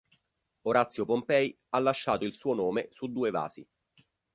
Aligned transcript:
Orazio 0.63 1.05
Pompei 1.05 1.55
ha 1.75 1.79
lasciato 1.79 2.25
il 2.25 2.33
suo 2.33 2.55
nome 2.55 2.87
su 2.89 3.11
due 3.11 3.29
vasi. 3.29 3.63